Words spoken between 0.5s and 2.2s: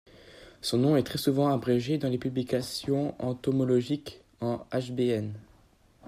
Son nom est très souvent abrégé dans les